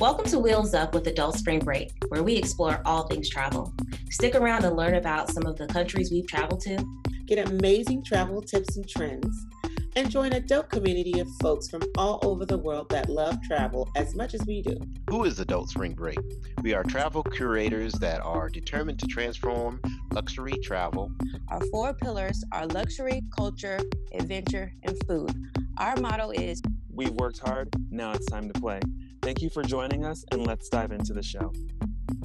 [0.00, 3.74] Welcome to Wheels Up with Adult Spring Break, where we explore all things travel.
[4.08, 6.82] Stick around and learn about some of the countries we've traveled to.
[7.26, 9.46] Get amazing travel tips and trends
[9.96, 13.90] and join a dope community of folks from all over the world that love travel
[13.94, 14.74] as much as we do.
[15.10, 16.18] Who is Adult Spring Break?
[16.62, 19.82] We are travel curators that are determined to transform
[20.14, 21.12] luxury travel.
[21.48, 23.78] Our four pillars are luxury, culture,
[24.14, 25.30] adventure, and food.
[25.76, 26.62] Our motto is
[26.92, 28.80] We've worked hard, now it's time to play.
[29.22, 31.52] Thank you for joining us, and let's dive into the show.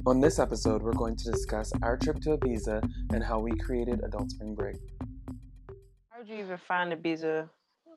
[0.05, 4.01] On this episode, we're going to discuss our trip to Ibiza and how we created
[4.05, 4.77] Adult Spring Break.
[6.09, 7.49] How did you even find Ibiza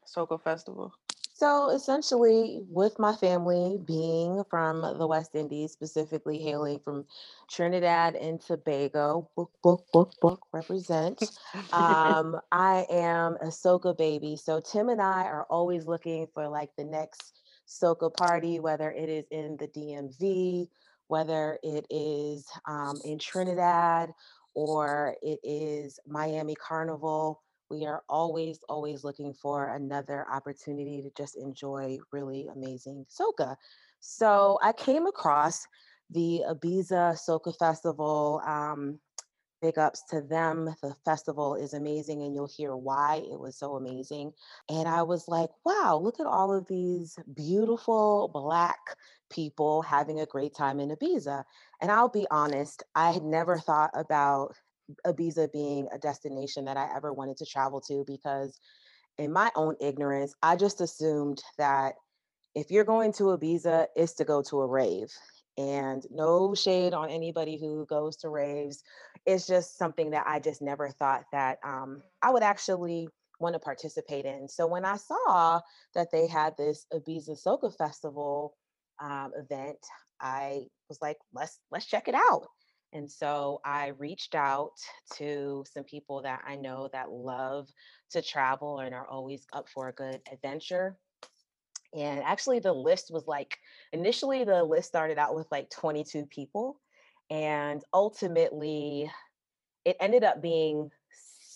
[0.04, 0.92] Soca Festival?
[1.32, 7.04] So essentially, with my family being from the West Indies, specifically hailing from
[7.48, 11.22] Trinidad and Tobago, book, book, book, book, represent.
[11.72, 14.34] um, I am a soca baby.
[14.34, 19.08] So Tim and I are always looking for like the next soca party, whether it
[19.08, 20.68] is in the DMV,
[21.08, 24.12] whether it is um, in Trinidad,
[24.54, 31.36] or it is Miami Carnival we are always, always looking for another opportunity to just
[31.36, 33.56] enjoy really amazing soca.
[34.00, 35.66] So I came across
[36.10, 38.40] the Ibiza Soca Festival.
[38.46, 38.98] Um,
[39.60, 40.74] big ups to them.
[40.82, 44.32] The festival is amazing, and you'll hear why it was so amazing.
[44.68, 48.78] And I was like, wow, look at all of these beautiful Black
[49.30, 51.44] people having a great time in Ibiza.
[51.80, 54.54] And I'll be honest, I had never thought about
[55.06, 58.58] Ibiza being a destination that I ever wanted to travel to because,
[59.18, 61.94] in my own ignorance, I just assumed that
[62.54, 65.12] if you're going to Ibiza, it's to go to a rave.
[65.58, 68.82] And no shade on anybody who goes to raves.
[69.28, 73.08] It's just something that I just never thought that um, I would actually
[73.40, 74.48] want to participate in.
[74.48, 75.60] So when I saw
[75.94, 78.56] that they had this Ibiza Soca Festival
[79.02, 79.76] um, event,
[80.18, 82.46] I was like, let's let's check it out.
[82.94, 84.72] And so I reached out
[85.16, 87.68] to some people that I know that love
[88.12, 90.96] to travel and are always up for a good adventure.
[91.94, 93.58] And actually, the list was like
[93.92, 96.80] initially, the list started out with like 22 people.
[97.30, 99.10] And ultimately,
[99.84, 100.90] it ended up being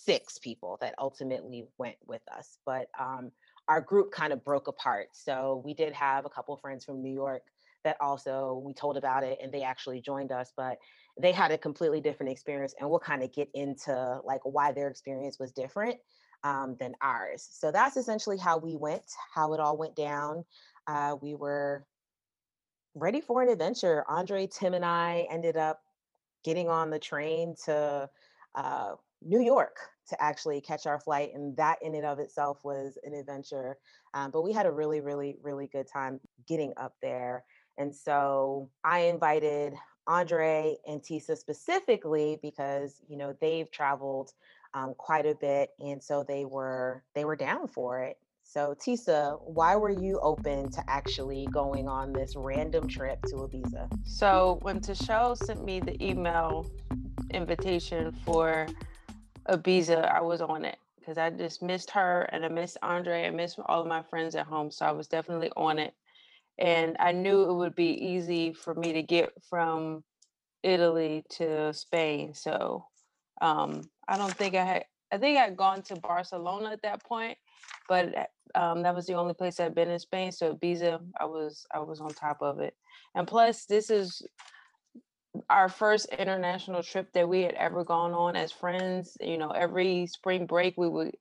[0.04, 2.58] six people that ultimately went with us.
[2.66, 3.30] But um,
[3.68, 5.08] our group kind of broke apart.
[5.12, 7.42] So we did have a couple friends from New York
[7.84, 10.52] that also we told about it and they actually joined us.
[10.56, 10.78] But
[11.20, 14.88] they had a completely different experience and we'll kind of get into like why their
[14.88, 15.96] experience was different
[16.44, 19.04] um, than ours so that's essentially how we went
[19.34, 20.44] how it all went down
[20.88, 21.86] uh, we were
[22.94, 25.80] ready for an adventure andre tim and i ended up
[26.44, 28.08] getting on the train to
[28.54, 28.92] uh,
[29.22, 29.76] new york
[30.08, 33.76] to actually catch our flight and that in and of itself was an adventure
[34.14, 37.44] um, but we had a really really really good time getting up there
[37.78, 39.74] and so I invited
[40.06, 44.32] Andre and Tisa specifically because you know they've traveled
[44.74, 48.18] um, quite a bit, and so they were they were down for it.
[48.52, 53.88] So Tisa, why were you open to actually going on this random trip to Ibiza?
[54.04, 56.70] So when Tashelle sent me the email
[57.30, 58.66] invitation for
[59.48, 63.24] Ibiza, I was on it because I just missed her and I missed Andre.
[63.24, 65.94] I missed all of my friends at home, so I was definitely on it
[66.58, 70.04] and I knew it would be easy for me to get from
[70.62, 72.34] Italy to Spain.
[72.34, 72.84] So
[73.40, 74.84] um, I don't think I had.
[75.10, 77.36] I think I'd gone to Barcelona at that point,
[77.86, 78.14] but
[78.54, 80.32] um, that was the only place I'd been in Spain.
[80.32, 82.74] So Ibiza, I was I was on top of it.
[83.14, 84.22] And plus, this is
[85.48, 89.16] our first international trip that we had ever gone on as friends.
[89.20, 91.16] You know, every spring break we would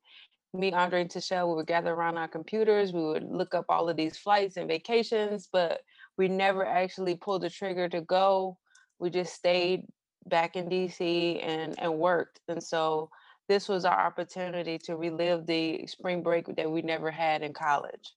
[0.53, 2.91] me, Andre, and Tashelle, we would gather around our computers.
[2.91, 5.79] We would look up all of these flights and vacations, but
[6.17, 8.57] we never actually pulled the trigger to go.
[8.99, 9.85] We just stayed
[10.27, 12.41] back in DC and and worked.
[12.47, 13.09] And so
[13.51, 18.13] this was our opportunity to relive the spring break that we never had in college.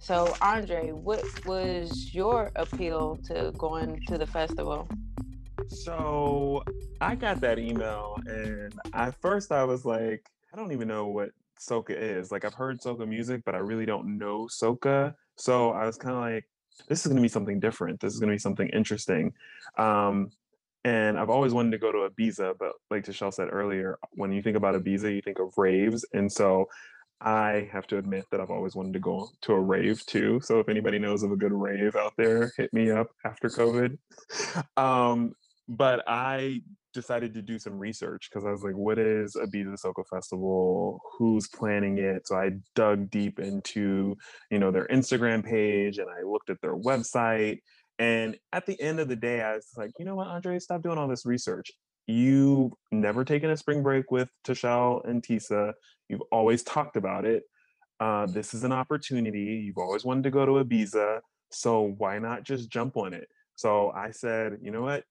[0.00, 4.88] So Andre, what was your appeal to going to the festival?
[5.68, 6.64] So
[7.00, 11.30] I got that email and at first I was like, I don't even know what
[11.60, 12.32] soca is.
[12.32, 15.14] Like I've heard soca music, but I really don't know soca.
[15.36, 16.48] So I was kind of like,
[16.88, 18.00] this is going to be something different.
[18.00, 19.32] This is going to be something interesting.
[19.76, 20.30] Um,
[20.84, 24.42] and I've always wanted to go to Ibiza, but like Tashelle said earlier, when you
[24.42, 26.04] think about Ibiza, you think of raves.
[26.12, 26.66] And so
[27.20, 30.40] I have to admit that I've always wanted to go to a rave too.
[30.42, 33.98] So if anybody knows of a good rave out there, hit me up after COVID.
[34.76, 35.32] Um,
[35.68, 36.62] but I
[36.94, 41.00] decided to do some research because I was like, what is Ibiza Soca Festival?
[41.18, 42.26] Who's planning it?
[42.26, 44.16] So I dug deep into,
[44.50, 47.58] you know, their Instagram page and I looked at their website
[47.98, 50.82] And at the end of the day, I was like, you know what, Andre, stop
[50.82, 51.72] doing all this research.
[52.06, 55.74] You've never taken a spring break with Tashelle and Tisa.
[56.08, 57.42] You've always talked about it.
[58.00, 59.62] Uh, this is an opportunity.
[59.64, 61.20] You've always wanted to go to Ibiza.
[61.50, 63.28] So why not just jump on it?
[63.56, 65.04] So I said, you know what,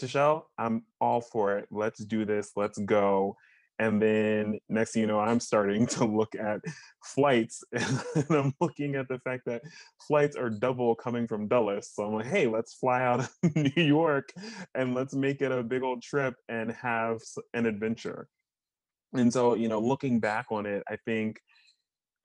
[0.00, 1.68] Tashelle, I'm all for it.
[1.70, 2.52] Let's do this.
[2.56, 3.36] Let's go.
[3.80, 6.60] And then next thing you know, I'm starting to look at
[7.02, 9.62] flights and I'm looking at the fact that
[10.06, 11.90] flights are double coming from Dulles.
[11.94, 14.34] So I'm like, hey, let's fly out of New York
[14.74, 17.20] and let's make it a big old trip and have
[17.54, 18.28] an adventure.
[19.14, 21.40] And so, you know, looking back on it, I think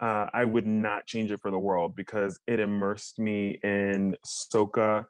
[0.02, 5.06] uh, I would not change it for the world because it immersed me in soca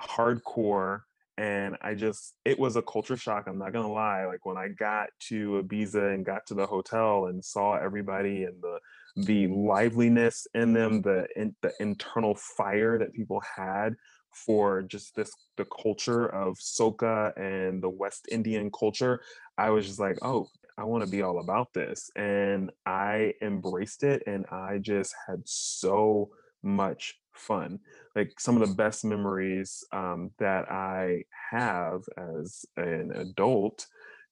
[0.00, 1.00] hardcore
[1.38, 3.44] and I just it was a culture shock.
[3.46, 4.26] I'm not gonna lie.
[4.26, 8.60] Like when I got to Ibiza and got to the hotel and saw everybody and
[8.60, 8.78] the
[9.24, 13.94] the liveliness in them, the in, the internal fire that people had
[14.32, 19.20] for just this the culture of soca and the West Indian culture,
[19.56, 24.02] I was just like, oh, I want to be all about this, and I embraced
[24.02, 26.30] it, and I just had so
[26.64, 27.78] much fun.
[28.14, 33.86] Like some of the best memories um, that I have as an adult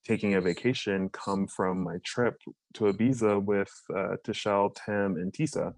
[0.06, 2.40] taking a vacation come from my trip
[2.74, 5.74] to Ibiza with uh, Tim, and Tisa.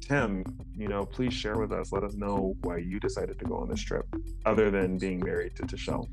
[0.00, 0.44] Tim,
[0.76, 1.92] you know, please share with us.
[1.92, 4.04] Let us know why you decided to go on this trip,
[4.44, 6.08] other than being married to Tashelle.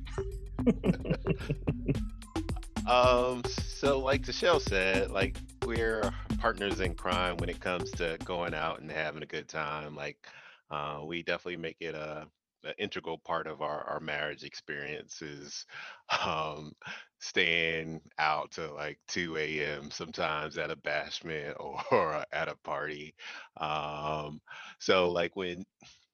[2.88, 5.38] um, so like Tashelle said, like
[5.70, 9.96] we're partners in crime when it comes to going out and having a good time.
[9.96, 10.18] Like
[10.72, 12.26] uh, we definitely make it a,
[12.64, 15.66] an integral part of our, our marriage experiences.
[16.26, 16.72] Um,
[17.20, 19.92] staying out to like 2 a.m.
[19.92, 21.54] sometimes at a bashment
[21.92, 23.14] or, at a party.
[23.58, 24.42] Um,
[24.80, 25.66] so like when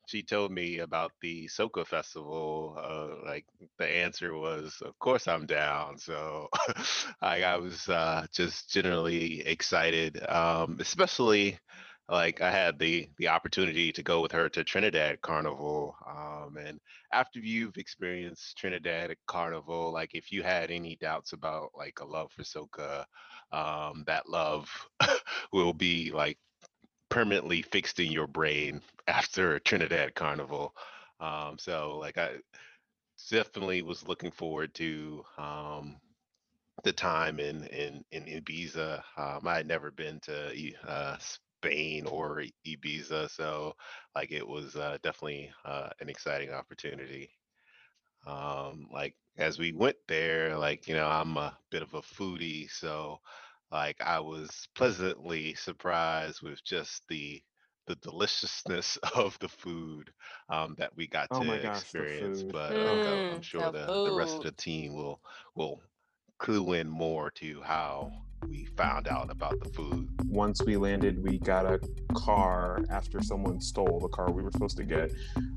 [0.08, 3.46] she told me about the Soca festival, uh, like
[3.78, 5.98] the answer was, of course I'm down.
[5.98, 6.50] So
[7.22, 11.60] I, I was uh, just generally excited, um, especially
[12.10, 15.96] like I had the the opportunity to go with her to Trinidad Carnival.
[16.08, 16.80] Um, and
[17.12, 22.32] after you've experienced Trinidad Carnival, like if you had any doubts about like a love
[22.32, 23.06] for soca,
[23.52, 24.70] um, that love
[25.54, 26.38] will be like
[27.16, 30.76] permanently fixed in your brain after Trinidad Carnival.
[31.22, 32.32] Um, so like I
[33.32, 35.96] definitely was looking forward to um,
[36.84, 39.02] the time in in in Ibiza.
[39.16, 43.30] Um, I had never been to uh, Spain or Ibiza.
[43.30, 43.76] So
[44.14, 47.30] like it was uh, definitely uh, an exciting opportunity.
[48.28, 52.70] Um, like as we went there, like you know, I'm a bit of a foodie,
[52.70, 53.20] so
[53.72, 57.42] like I was pleasantly surprised with just the
[57.88, 60.14] the deliciousness of the food
[60.50, 62.44] um, that we got Oh to my gosh, experience.
[62.44, 62.52] food.
[62.52, 65.22] But uh, I'm Mm, sure the the the rest of the team will
[65.56, 65.82] will
[66.40, 68.12] clue in more to how
[68.48, 70.10] we found out about the food.
[70.28, 71.80] Once we landed, we got a
[72.16, 75.12] car after someone stole the car we were supposed to get.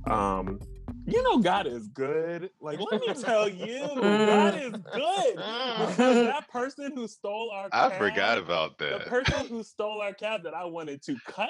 [0.09, 0.61] Um,
[1.09, 2.51] you know, God is good.
[2.61, 4.67] Like, let me tell you, God mm.
[4.67, 5.35] is good.
[5.35, 5.97] Because
[6.27, 7.87] that person who stole our cab.
[7.87, 8.91] I cab, forgot about that.
[8.91, 9.09] the that.
[9.09, 11.49] person who stole our cab that I wanted to cut.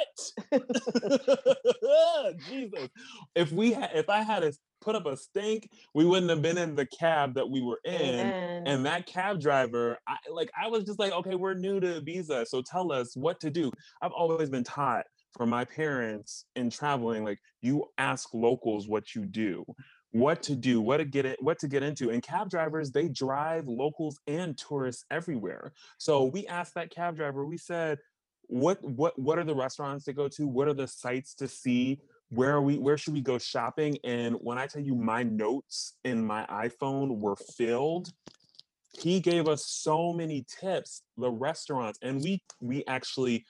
[2.48, 2.88] Jesus.
[3.34, 6.58] If we had if I had to put up a stink, we wouldn't have been
[6.58, 7.94] in the cab that we were in.
[7.94, 8.66] Amen.
[8.66, 12.46] And that cab driver, I like I was just like, okay, we're new to Ibiza,
[12.46, 13.72] so tell us what to do.
[14.02, 19.24] I've always been taught from my parents in traveling, like you ask locals what you
[19.24, 19.64] do,
[20.12, 22.10] what to do, what to get it, what to get into.
[22.10, 25.72] And cab drivers, they drive locals and tourists everywhere.
[25.98, 27.98] So we asked that cab driver, we said,
[28.48, 30.46] what what what are the restaurants to go to?
[30.46, 32.00] What are the sites to see?
[32.30, 33.98] Where are we where should we go shopping?
[34.04, 38.10] And when I tell you my notes in my iPhone were filled,
[38.92, 43.44] he gave us so many tips, the restaurants, and we we actually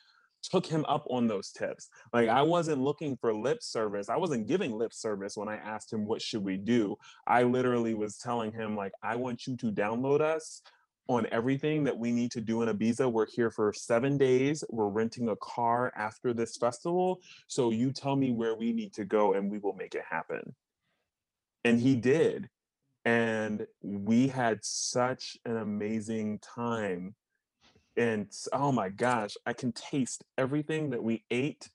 [0.51, 1.89] took him up on those tips.
[2.13, 4.09] Like I wasn't looking for lip service.
[4.09, 6.97] I wasn't giving lip service when I asked him what should we do.
[7.27, 10.63] I literally was telling him like I want you to download us
[11.09, 13.11] on everything that we need to do in Ibiza.
[13.11, 14.63] We're here for 7 days.
[14.69, 19.07] We're renting a car after this festival, so you tell me where we need to
[19.07, 20.55] go and we will make it happen.
[21.65, 22.51] And he did.
[23.07, 27.15] And we had such an amazing time
[27.99, 31.69] and oh my gosh, I can taste everything that we ate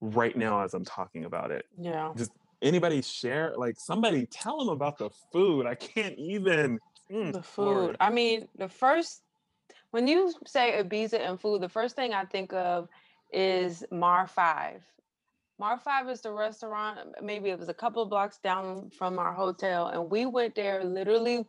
[0.00, 1.66] right now as I'm talking about it.
[1.78, 2.12] Yeah.
[2.16, 2.32] Just
[2.62, 5.66] anybody share, like somebody tell them about the food.
[5.66, 6.78] I can't even.
[7.12, 7.64] Mm, The food.
[7.64, 7.96] Lord.
[8.00, 9.22] I mean, the first
[9.90, 12.88] when you say Ibiza and food, the first thing I think of
[13.32, 14.82] is Mar Five.
[15.58, 17.00] Mar 5 is the restaurant.
[17.20, 19.88] Maybe it was a couple of blocks down from our hotel.
[19.88, 21.46] And we went there literally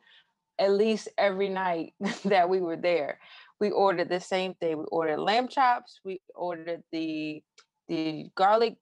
[0.57, 1.93] at least every night
[2.25, 3.19] that we were there.
[3.59, 4.77] We ordered the same thing.
[4.77, 5.99] We ordered lamb chops.
[6.03, 7.43] We ordered the
[7.87, 8.77] the garlic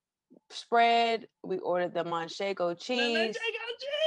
[0.49, 1.27] spread.
[1.43, 3.37] We ordered the manchego cheese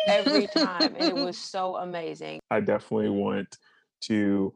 [0.07, 0.95] every time.
[0.97, 2.41] and it was so amazing.
[2.51, 3.57] I definitely want
[4.03, 4.53] to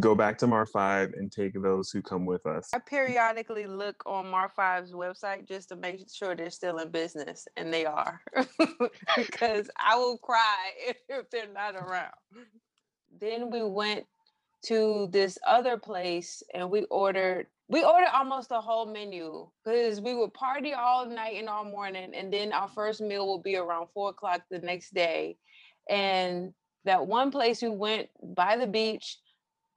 [0.00, 2.70] go back to Mar 5 and take those who come with us.
[2.74, 7.46] I periodically look on Mar 5's website just to make sure they're still in business,
[7.56, 8.20] and they are,
[9.16, 12.12] because I will cry if, if they're not around.
[13.20, 14.06] Then we went
[14.64, 20.14] to this other place and we ordered we ordered almost the whole menu because we
[20.14, 23.88] would party all night and all morning and then our first meal will be around
[23.94, 25.36] four o'clock the next day
[25.88, 26.52] and
[26.84, 29.18] that one place we went by the beach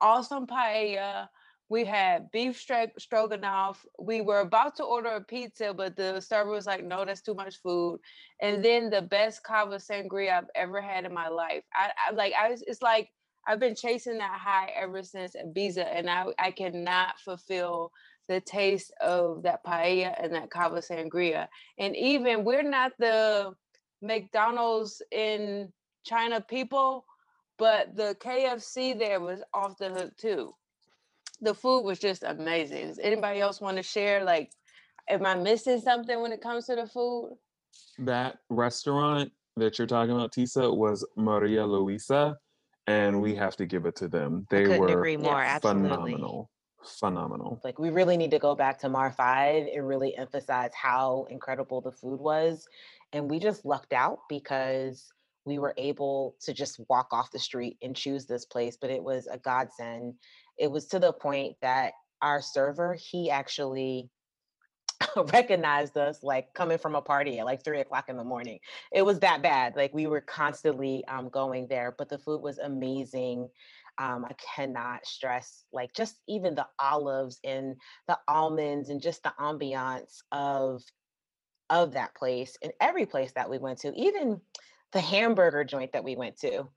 [0.00, 1.28] awesome paella.
[1.70, 2.64] We had beef
[2.98, 3.84] stroganoff.
[3.98, 7.34] We were about to order a pizza, but the server was like, "No, that's too
[7.34, 8.00] much food."
[8.40, 11.64] And then the best cava sangria I've ever had in my life.
[11.74, 13.10] I, I like, I was, it's like
[13.48, 17.90] I've been chasing that high ever since Ibiza, and I, I cannot fulfill
[18.28, 21.48] the taste of that paella and that cava sangria.
[21.78, 23.54] And even we're not the
[24.02, 25.72] McDonald's in
[26.04, 27.06] China people,
[27.58, 30.54] but the KFC there was off the hook too.
[31.40, 32.88] The food was just amazing.
[32.88, 34.24] Does anybody else want to share?
[34.24, 34.50] Like,
[35.08, 37.34] am I missing something when it comes to the food?
[37.98, 42.36] That restaurant that you're talking about, Tisa, was Maria Luisa,
[42.88, 44.46] and we have to give it to them.
[44.50, 45.46] They were more.
[45.60, 46.50] Phenomenal.
[46.98, 47.60] Phenomenal.
[47.62, 51.82] Like we really need to go back to Mar 5 and really emphasize how incredible
[51.82, 52.66] the food was.
[53.12, 55.06] And we just lucked out because
[55.44, 59.02] we were able to just walk off the street and choose this place, but it
[59.02, 60.14] was a godsend.
[60.56, 61.92] It was to the point that
[62.22, 64.08] our server, he actually
[65.32, 68.58] recognized us like coming from a party at like three o'clock in the morning.
[68.92, 69.76] It was that bad.
[69.76, 73.48] Like we were constantly um, going there, but the food was amazing.
[73.98, 77.76] Um, I cannot stress like just even the olives and
[78.06, 80.82] the almonds and just the ambiance of
[81.70, 83.92] of that place and every place that we went to.
[83.94, 84.40] Even
[84.92, 86.68] the hamburger joint that we went to.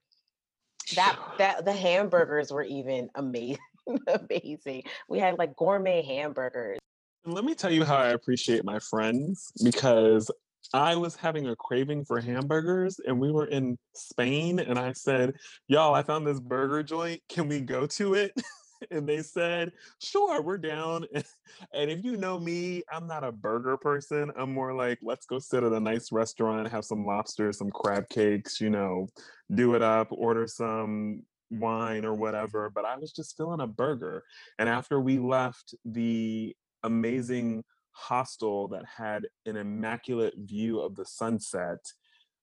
[0.95, 3.57] That that the hamburgers were even amazing.
[4.07, 4.83] amazing.
[5.07, 6.79] We had like gourmet hamburgers.
[7.25, 10.31] Let me tell you how I appreciate my friends because
[10.73, 15.35] I was having a craving for hamburgers and we were in Spain and I said,
[15.67, 17.21] Y'all, I found this burger joint.
[17.29, 18.33] Can we go to it?
[18.89, 21.05] and they said, sure, we're down.
[21.73, 24.31] and if you know me, I'm not a burger person.
[24.35, 28.09] I'm more like, let's go sit at a nice restaurant, have some lobster, some crab
[28.09, 29.07] cakes, you know,
[29.53, 32.71] do it up, order some wine or whatever.
[32.73, 34.23] But I was just feeling a burger.
[34.57, 41.79] And after we left the amazing hostel that had an immaculate view of the sunset,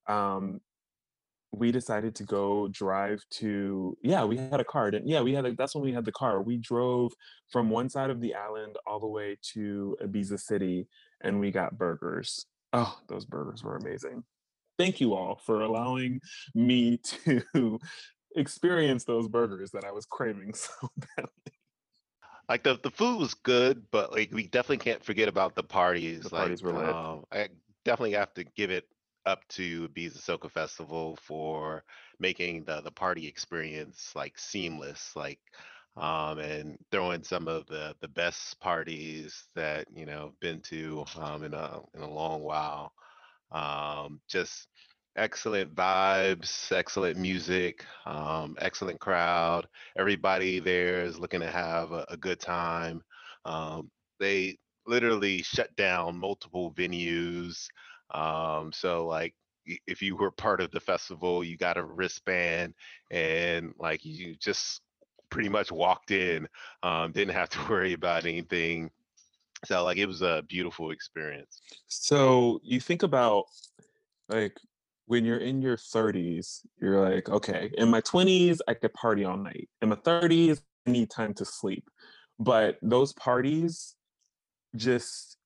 [0.07, 0.61] um,
[1.51, 5.47] we decided to go drive to yeah we had a car didn't yeah we had
[5.47, 6.41] a, that's when we had the car.
[6.41, 7.11] We drove
[7.51, 10.87] from one side of the island all the way to ibiza city
[11.21, 12.45] and we got burgers.
[12.71, 14.23] Oh those burgers were amazing.
[14.77, 16.21] Thank you all for allowing
[16.53, 17.79] me to
[18.35, 20.71] experience those burgers that i was craving so
[21.15, 21.58] badly
[22.49, 26.23] like the, the food was good but like we definitely can't forget about the parties
[26.23, 26.89] the like parties were lit.
[26.89, 27.47] um, i
[27.85, 28.85] definitely have to give it
[29.25, 31.83] up to Ibiza Soca Festival for
[32.19, 35.39] making the the party experience like seamless, like
[35.97, 41.43] um, and throwing some of the the best parties that you know been to um,
[41.43, 42.93] in a in a long while.
[43.51, 44.67] Um, just
[45.19, 49.67] excellent vibes, excellent music, um, excellent crowd.
[49.97, 53.03] Everybody there is looking to have a, a good time.
[53.45, 54.57] Um, they
[54.87, 57.67] literally shut down multiple venues.
[58.13, 59.35] Um, so like
[59.85, 62.73] if you were part of the festival, you got a wristband
[63.11, 64.81] and like you just
[65.29, 66.47] pretty much walked in,
[66.81, 68.89] um, didn't have to worry about anything.
[69.65, 71.61] So like it was a beautiful experience.
[71.87, 73.45] So you think about
[74.29, 74.57] like
[75.09, 79.37] when you're in your 30s, you're like, okay, in my 20s, I could party all
[79.37, 79.67] night.
[79.81, 81.83] In my 30s, I need time to sleep.
[82.37, 83.95] But those parties
[84.75, 85.37] just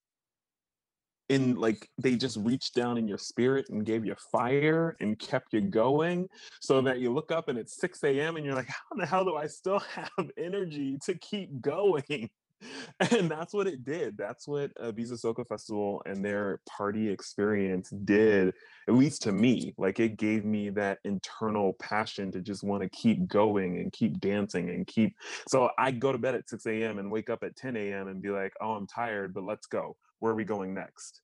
[1.29, 5.53] in like they just reached down in your spirit and gave you fire and kept
[5.53, 6.27] you going
[6.59, 9.23] so that you look up and it's 6 a.m and you're like how the hell
[9.23, 12.29] do i still have energy to keep going
[13.11, 17.89] and that's what it did that's what uh, Ibiza Soca Festival and their party experience
[17.89, 18.53] did
[18.87, 22.89] at least to me like it gave me that internal passion to just want to
[22.89, 25.15] keep going and keep dancing and keep
[25.47, 28.21] so I go to bed at 6 a.m and wake up at 10 a.m and
[28.21, 31.21] be like oh i'm tired but let's go where are we going next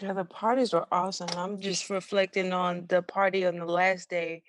[0.00, 1.28] Yeah, the parties were awesome.
[1.36, 4.42] I'm just reflecting on the party on the last day.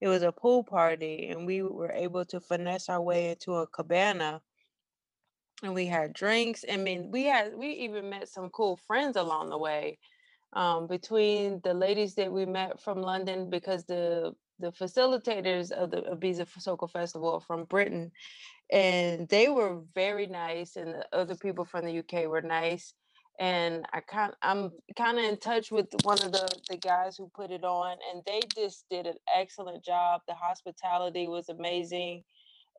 [0.00, 3.66] It was a pool party, and we were able to finesse our way into a
[3.66, 4.40] cabana.
[5.62, 6.64] And we had drinks.
[6.70, 9.98] I mean, we had we even met some cool friends along the way.
[10.52, 16.02] Um, between the ladies that we met from London, because the the facilitators of the
[16.02, 18.12] Ibiza Soca Festival from Britain,
[18.70, 22.94] and they were very nice, and the other people from the UK were nice
[23.38, 27.30] and I kind I'm kind of in touch with one of the the guys who
[27.34, 30.20] put it on and they just did an excellent job.
[30.28, 32.22] The hospitality was amazing.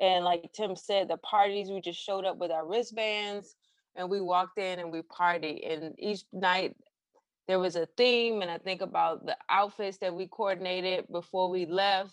[0.02, 3.56] And like Tim said, the parties we just showed up with our wristbands
[3.96, 6.76] and we walked in and we partied and each night
[7.48, 11.66] there was a theme and I think about the outfits that we coordinated before we
[11.66, 12.12] left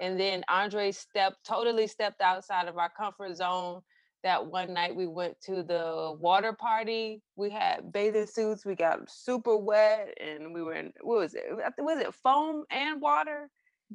[0.00, 3.82] and then Andre stepped totally stepped outside of our comfort zone
[4.22, 7.22] that one night we went to the water party.
[7.36, 8.66] We had bathing suits.
[8.66, 11.44] We got super wet, and we were in what was it?
[11.78, 13.48] Was it foam and water?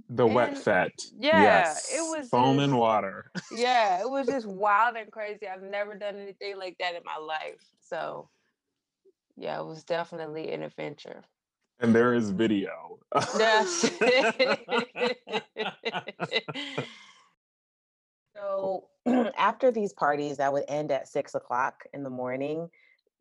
[0.09, 0.91] The and, wet fat.
[1.17, 1.89] Yeah, yes.
[1.93, 3.31] it was foam just, and water.
[3.55, 5.47] yeah, it was just wild and crazy.
[5.47, 7.63] I've never done anything like that in my life.
[7.79, 8.29] So,
[9.37, 11.23] yeah, it was definitely an adventure.
[11.79, 12.99] And there is video.
[13.37, 13.89] Yes.
[18.35, 18.87] so
[19.37, 22.69] after these parties that would end at six o'clock in the morning,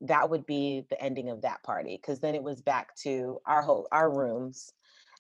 [0.01, 3.63] that would be the ending of that party because then it was back to our
[3.63, 4.73] whole our rooms,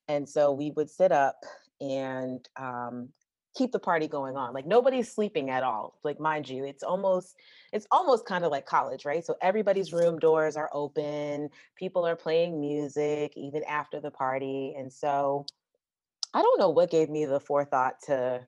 [0.08, 1.36] and so we would sit up
[1.80, 3.08] and um,
[3.56, 4.52] keep the party going on.
[4.52, 5.98] Like nobody's sleeping at all.
[6.04, 7.36] Like mind you, it's almost
[7.72, 9.24] it's almost kind of like college, right?
[9.24, 11.50] So everybody's room doors are open.
[11.76, 15.46] People are playing music even after the party, and so
[16.32, 18.46] I don't know what gave me the forethought to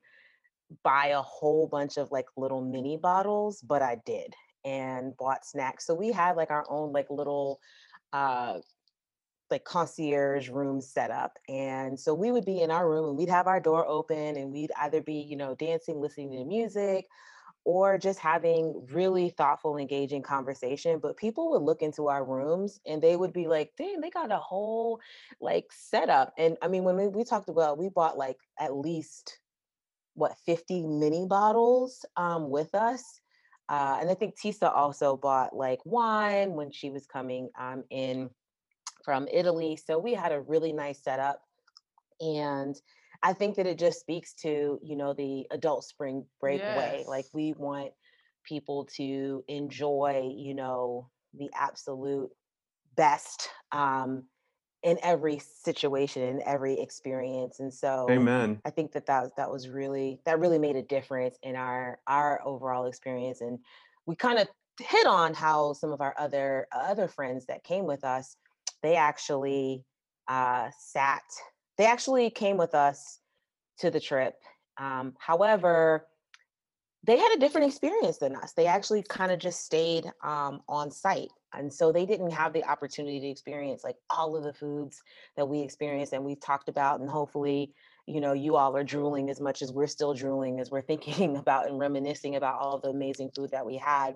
[0.83, 4.33] buy a whole bunch of like little mini bottles, but I did
[4.65, 5.85] and bought snacks.
[5.85, 7.59] So we had like our own like little
[8.11, 8.59] uh
[9.51, 11.37] like concierge room set up.
[11.47, 14.51] And so we would be in our room and we'd have our door open and
[14.51, 17.07] we'd either be, you know, dancing, listening to music,
[17.63, 20.99] or just having really thoughtful, engaging conversation.
[20.99, 24.31] But people would look into our rooms and they would be like, dang, they got
[24.31, 24.99] a whole
[25.41, 26.33] like setup.
[26.37, 29.39] And I mean, when we, we talked about, we bought like at least
[30.13, 33.21] what 50 mini bottles um, with us.
[33.69, 38.29] Uh, and I think Tisa also bought like wine when she was coming um, in
[39.07, 39.77] from Italy.
[39.77, 41.41] So we had a really nice setup.
[42.19, 42.75] And
[43.23, 46.77] I think that it just speaks to, you know, the adult spring break yes.
[46.77, 47.05] way.
[47.07, 47.93] Like we want
[48.43, 52.29] people to enjoy, you know, the absolute
[52.97, 54.25] best um,
[54.83, 59.67] in every situation in every experience and so amen i think that that, that was
[59.67, 63.57] really that really made a difference in our our overall experience and
[64.05, 64.47] we kind of
[64.79, 68.37] hit on how some of our other other friends that came with us
[68.87, 69.83] they actually
[70.27, 71.23] uh, sat
[71.77, 73.19] they actually came with us
[73.79, 74.35] to the trip
[74.77, 76.07] um, however
[77.07, 78.51] they had a different experience than us.
[78.51, 82.65] They actually kind of just stayed um, on site and so they didn't have the
[82.65, 85.01] opportunity to experience like all of the foods
[85.37, 87.73] that we experienced and we've talked about and hopefully
[88.05, 91.37] you know you all are drooling as much as we're still drooling as we're thinking
[91.43, 94.13] about and reminiscing about all the amazing food that we had.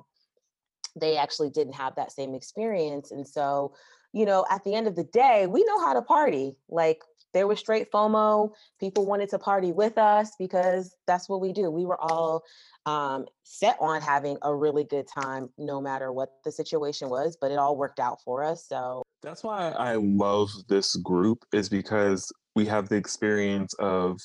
[1.00, 3.74] They actually didn't have that same experience and so
[4.14, 7.02] you know at the end of the day we know how to party like
[7.34, 8.52] there was straight FOMO.
[8.80, 11.70] People wanted to party with us because that's what we do.
[11.70, 12.44] We were all
[12.86, 17.52] um, set on having a really good time no matter what the situation was, but
[17.52, 18.66] it all worked out for us.
[18.68, 24.20] So that's why I love this group, is because we have the experience of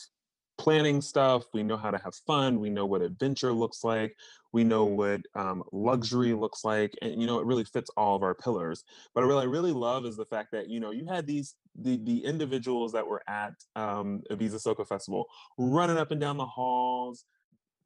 [0.59, 1.45] planning stuff.
[1.53, 2.61] We know how to have fun.
[2.61, 4.17] We know what adventure looks like.
[4.53, 8.23] We know what um, luxury looks like, and you know it really fits all of
[8.23, 8.85] our pillars.
[9.15, 11.99] But what I really love is the fact that you know you had these the
[12.05, 15.27] the individuals that were at um, Ibiza Soca Festival
[15.59, 17.25] running up and down the halls,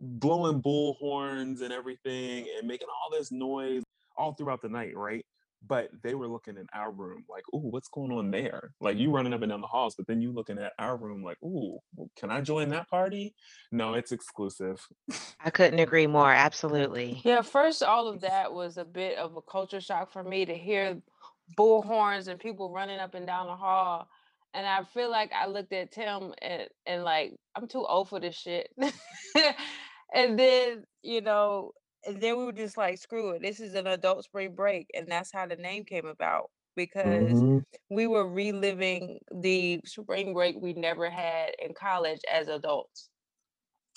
[0.00, 3.82] blowing bull horns and everything and making all this noise
[4.16, 5.24] all throughout the night, right?
[5.66, 9.10] But they were looking in our room like, "Ooh, what's going on there?" Like you
[9.10, 11.78] running up and down the halls, but then you looking at our room like, "Ooh,
[12.16, 13.34] can I join that party?"
[13.70, 14.86] No, it's exclusive.
[15.44, 16.32] I couldn't agree more.
[16.32, 17.20] Absolutely.
[17.24, 20.54] Yeah, first all of that was a bit of a culture shock for me to
[20.54, 21.00] hear
[21.58, 24.08] bullhorns and people running up and down the hall
[24.54, 28.20] and I feel like I looked at Tim and, and like I'm too old for
[28.20, 28.70] this shit.
[30.14, 31.72] and then you know
[32.06, 35.06] and then we were just like screw it this is an adult spring break and
[35.08, 37.58] that's how the name came about because mm-hmm.
[37.90, 43.10] we were reliving the spring break we never had in college as adults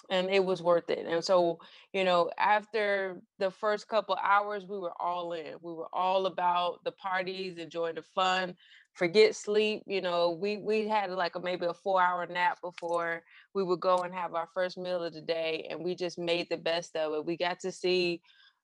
[0.10, 1.06] and it was worth it.
[1.08, 1.60] And so,
[1.94, 5.56] you know, after the first couple hours, we were all in.
[5.62, 8.56] We were all about the parties, enjoying the fun,
[8.93, 9.84] forget sleep.
[9.86, 13.79] You know, we we had like a maybe a four hour nap before we would
[13.79, 16.95] go and have our first meal of the day, and we just made the best
[16.95, 17.25] of it.
[17.25, 18.21] We got to see,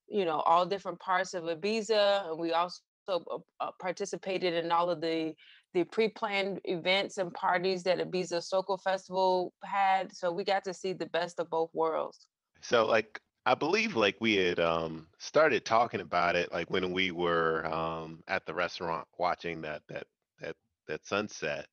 [0.08, 3.20] you know, all different parts of Ibiza, and we also uh,
[3.60, 5.34] uh, participated in all of the
[5.74, 10.16] the pre-planned events and parties that Ibiza Soca Festival had.
[10.16, 12.28] So we got to see the best of both worlds.
[12.62, 17.12] So like I believe like we had um started talking about it like when we
[17.12, 20.08] were um at the restaurant watching that that
[20.42, 20.56] that
[20.88, 21.68] that sunset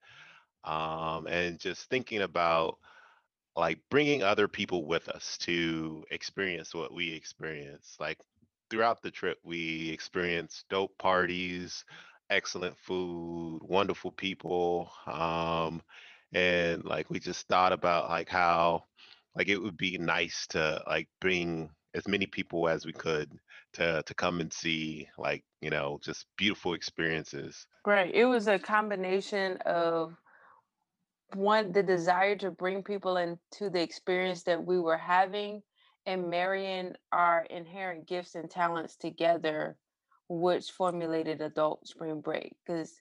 [0.65, 2.77] um and just thinking about
[3.57, 8.19] like bringing other people with us to experience what we experience like
[8.69, 11.85] throughout the trip we experienced dope parties
[12.31, 14.91] excellent food, wonderful people.
[15.07, 15.83] Um,
[16.33, 18.85] and like we just thought about like how
[19.37, 23.33] like it would be nice to like bring as many people as we could
[23.73, 27.67] to to come and see like you know just beautiful experiences.
[27.85, 30.15] Right it was a combination of
[31.35, 35.63] one the desire to bring people into the experience that we were having
[36.05, 39.77] and marrying our inherent gifts and talents together
[40.29, 42.55] which formulated adult spring break.
[42.65, 42.95] Because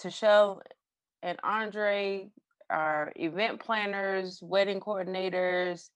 [0.00, 0.60] Tashelle
[1.22, 2.28] and Andre
[2.70, 5.90] are event planners, wedding coordinators,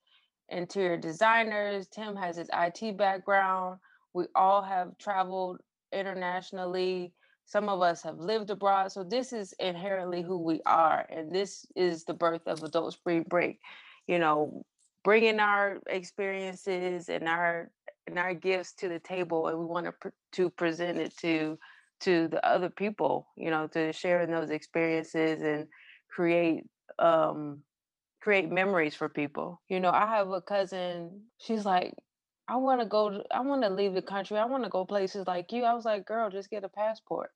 [0.49, 1.89] interior designers.
[1.89, 3.79] Tim has his IT background.
[4.15, 5.61] We all have traveled
[5.93, 7.13] internationally.
[7.47, 8.93] Some of us have lived abroad.
[8.93, 11.07] So this is inherently who we are.
[11.09, 13.59] And this is the birth of adult spring break.
[14.07, 14.65] You know,
[15.05, 17.71] bringing our experiences and our
[18.07, 21.59] and our gifts to the table and we want to pr- to present it to
[22.01, 25.67] to the other people you know to share in those experiences and
[26.11, 26.65] create
[26.99, 27.63] um
[28.21, 29.61] create memories for people.
[29.69, 31.95] You know i have a cousin she's like
[32.49, 35.27] i want to go i want to leave the country i want to go places
[35.27, 35.65] like you.
[35.65, 37.31] I was like girl just get a passport.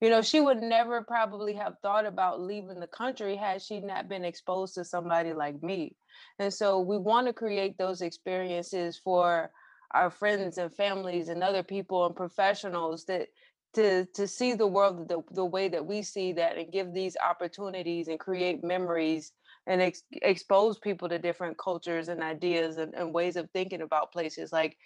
[0.00, 4.08] You know she would never probably have thought about leaving the country had she not
[4.08, 5.96] been exposed to somebody like me.
[6.38, 9.50] And so we want to create those experiences for
[9.92, 13.28] our friends and families and other people and professionals that
[13.74, 17.16] to to see the world the, the way that we see that and give these
[17.16, 19.32] opportunities and create memories
[19.68, 24.10] and ex- expose people to different cultures and ideas and, and ways of thinking about
[24.10, 24.76] places like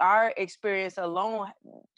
[0.00, 1.48] our experience alone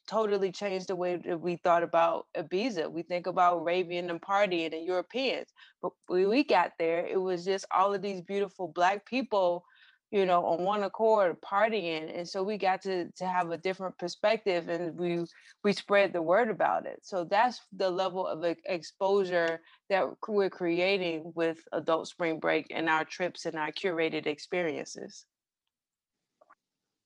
[0.08, 2.90] totally changed the way that we thought about Ibiza.
[2.90, 5.48] We think about raving and partying and Europeans,
[5.80, 9.64] but when we got there, it was just all of these beautiful Black people
[10.12, 12.16] you know, on one accord partying.
[12.16, 15.24] And so we got to to have a different perspective and we
[15.64, 17.00] we spread the word about it.
[17.02, 23.06] So that's the level of exposure that we're creating with adult spring break and our
[23.06, 25.24] trips and our curated experiences.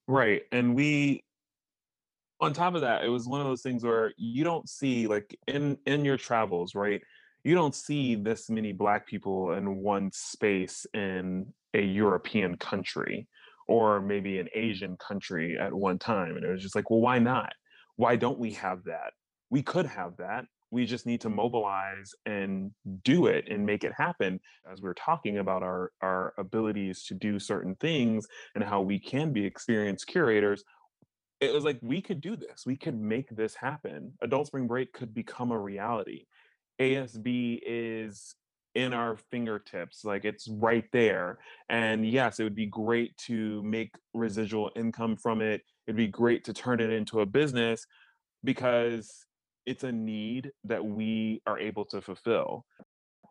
[0.09, 0.43] Right.
[0.51, 1.23] And we
[2.41, 5.39] on top of that, it was one of those things where you don't see like
[5.47, 7.01] in in your travels, right?
[7.45, 13.29] You don't see this many black people in one space in a European country
[13.69, 16.37] or maybe an Asian country at one time.
[16.37, 17.53] And it was just like, well, why not?
[17.97, 19.13] Why don't we have that?
[19.51, 20.45] We could have that.
[20.71, 22.73] We just need to mobilize and
[23.05, 24.41] do it and make it happen.
[24.71, 29.33] As we're talking about our, our abilities to do certain things and how we can
[29.33, 30.65] be experienced curators,
[31.41, 32.65] it was like we could do this.
[32.67, 34.13] We could make this happen.
[34.23, 36.25] Adult Spring Break could become a reality.
[36.81, 38.35] ASB is
[38.77, 41.39] in our fingertips like it's right there
[41.71, 46.45] and yes it would be great to make residual income from it it'd be great
[46.45, 47.87] to turn it into a business
[48.45, 49.27] because
[49.67, 52.65] it's a need that we are able to fulfill.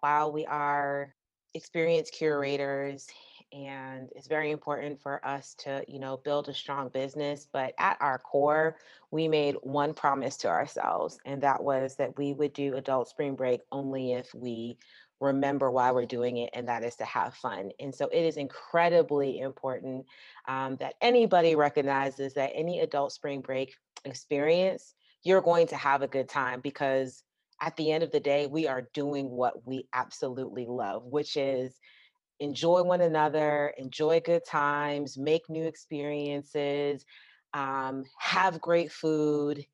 [0.01, 1.15] While we are
[1.53, 3.07] experienced curators
[3.53, 7.95] and it's very important for us to you know build a strong business but at
[8.01, 8.75] our core
[9.11, 13.35] we made one promise to ourselves and that was that we would do adult spring
[13.35, 14.77] break only if we
[15.19, 17.71] remember why we're doing it, and that is to have fun.
[17.79, 20.05] And so it is incredibly important
[20.47, 26.07] um, that anybody recognizes that any adult spring break experience, you're going to have a
[26.07, 27.23] good time because
[27.61, 31.79] at the end of the day, we are doing what we absolutely love, which is
[32.39, 37.05] enjoy one another, enjoy good times, make new experiences,
[37.53, 39.65] um, have great food,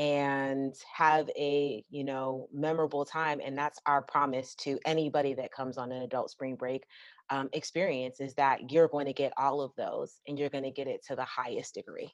[0.00, 5.76] and have a you know memorable time and that's our promise to anybody that comes
[5.76, 6.84] on an adult spring break
[7.28, 10.70] um, experience is that you're going to get all of those and you're going to
[10.70, 12.10] get it to the highest degree.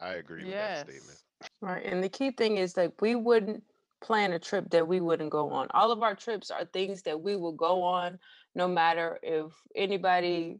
[0.00, 1.18] I agree with that statement.
[1.62, 3.62] Right and the key thing is that we wouldn't
[4.02, 5.68] plan a trip that we wouldn't go on.
[5.70, 8.18] All of our trips are things that we will go on
[8.56, 10.58] no matter if anybody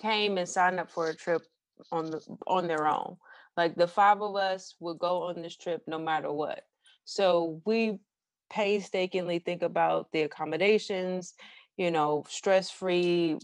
[0.00, 1.42] came and signed up for a trip
[1.90, 3.16] on the on their own.
[3.56, 6.62] Like the five of us would go on this trip no matter what.
[7.04, 7.98] So we
[8.50, 11.34] painstakingly think about the accommodations,
[11.76, 13.38] you know, stress free,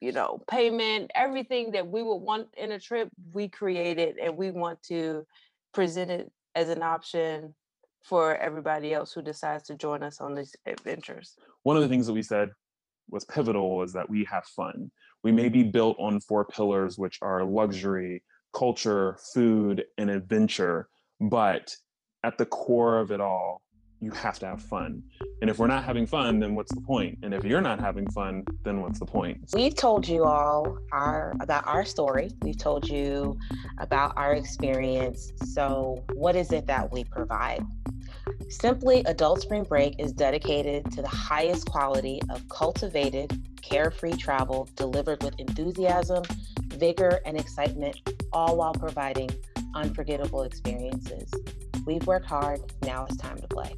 [0.00, 4.50] you know, payment, everything that we would want in a trip, we created and we
[4.50, 5.26] want to
[5.72, 7.54] present it as an option
[8.02, 11.36] for everybody else who decides to join us on these adventures.
[11.62, 12.50] One of the things that we said
[13.08, 14.90] was pivotal is that we have fun.
[15.22, 18.22] We may be built on four pillars, which are luxury,
[18.54, 20.88] culture, food, and adventure,
[21.20, 21.76] but
[22.22, 23.62] at the core of it all,
[24.00, 25.02] you have to have fun.
[25.40, 27.18] And if we're not having fun, then what's the point?
[27.22, 29.38] And if you're not having fun, then what's the point?
[29.54, 32.30] We've told you all our about our story.
[32.42, 33.38] We've told you
[33.78, 35.32] about our experience.
[35.44, 37.64] So, what is it that we provide?
[38.60, 45.22] Simply Adult Spring Break is dedicated to the highest quality of cultivated, carefree travel delivered
[45.22, 46.22] with enthusiasm,
[46.68, 47.98] vigor, and excitement,
[48.32, 49.28] all while providing
[49.74, 51.30] unforgettable experiences.
[51.84, 53.74] We've worked hard, now it's time to play.